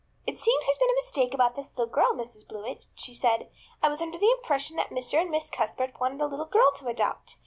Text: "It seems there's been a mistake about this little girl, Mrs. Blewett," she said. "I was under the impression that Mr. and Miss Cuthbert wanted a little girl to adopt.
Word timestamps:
"It 0.25 0.39
seems 0.39 0.65
there's 0.65 0.79
been 0.79 0.89
a 0.89 0.95
mistake 0.95 1.31
about 1.35 1.55
this 1.55 1.69
little 1.77 1.85
girl, 1.85 2.11
Mrs. 2.15 2.47
Blewett," 2.47 2.87
she 2.95 3.13
said. 3.13 3.51
"I 3.83 3.89
was 3.89 4.01
under 4.01 4.17
the 4.17 4.31
impression 4.31 4.75
that 4.77 4.89
Mr. 4.89 5.21
and 5.21 5.29
Miss 5.29 5.51
Cuthbert 5.51 5.99
wanted 5.99 6.21
a 6.21 6.25
little 6.27 6.47
girl 6.47 6.71
to 6.77 6.87
adopt. 6.87 7.37